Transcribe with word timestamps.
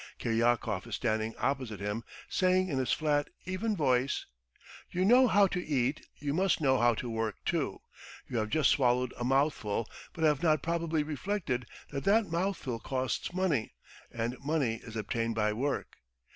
Kiryakov 0.19 0.87
is 0.87 0.95
standing 0.95 1.35
opposite 1.37 1.79
him, 1.79 2.03
saying 2.27 2.69
in 2.69 2.79
his 2.79 2.91
flat, 2.91 3.29
even 3.45 3.75
voice: 3.75 4.25
"You 4.89 5.05
know 5.05 5.27
how 5.27 5.45
to 5.45 5.63
eat, 5.63 6.07
you 6.17 6.33
must 6.33 6.59
know 6.59 6.79
how 6.79 6.95
to 6.95 7.07
work 7.07 7.35
too. 7.45 7.83
You 8.27 8.37
have 8.39 8.49
just 8.49 8.71
swallowed 8.71 9.13
a 9.19 9.23
mouthful 9.23 9.87
but 10.13 10.23
have 10.23 10.41
not 10.41 10.63
probably 10.63 11.03
reflected 11.03 11.67
that 11.91 12.03
that 12.05 12.25
mouthful 12.25 12.79
costs 12.79 13.31
money 13.31 13.75
and 14.09 14.35
money 14.43 14.79
is 14.83 14.95
obtained 14.95 15.35
by 15.35 15.53
work. 15.53 15.97